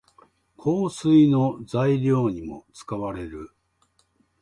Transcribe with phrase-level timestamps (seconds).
[0.57, 3.51] 香水の材料にも使われる。